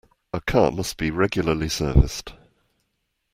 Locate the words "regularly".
1.11-1.69